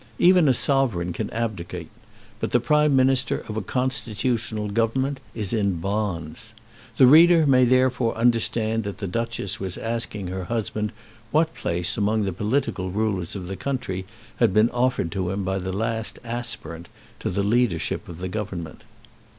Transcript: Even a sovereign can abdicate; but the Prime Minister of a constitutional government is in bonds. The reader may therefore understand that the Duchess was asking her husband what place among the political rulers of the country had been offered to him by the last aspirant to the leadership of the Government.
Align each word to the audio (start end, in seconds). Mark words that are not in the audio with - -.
Even 0.17 0.47
a 0.47 0.53
sovereign 0.55 1.13
can 1.13 1.29
abdicate; 1.29 1.91
but 2.39 2.49
the 2.53 2.59
Prime 2.59 2.95
Minister 2.95 3.43
of 3.47 3.55
a 3.55 3.61
constitutional 3.61 4.67
government 4.69 5.19
is 5.35 5.53
in 5.53 5.75
bonds. 5.79 6.55
The 6.97 7.05
reader 7.05 7.45
may 7.45 7.65
therefore 7.65 8.15
understand 8.15 8.83
that 8.83 8.97
the 8.97 9.05
Duchess 9.05 9.59
was 9.59 9.77
asking 9.77 10.25
her 10.29 10.45
husband 10.45 10.91
what 11.29 11.53
place 11.53 11.97
among 11.97 12.23
the 12.23 12.33
political 12.33 12.89
rulers 12.89 13.35
of 13.35 13.45
the 13.45 13.55
country 13.55 14.07
had 14.37 14.55
been 14.55 14.71
offered 14.71 15.11
to 15.11 15.29
him 15.29 15.43
by 15.43 15.59
the 15.59 15.71
last 15.71 16.17
aspirant 16.23 16.89
to 17.19 17.29
the 17.29 17.43
leadership 17.43 18.09
of 18.09 18.17
the 18.17 18.27
Government. 18.27 18.81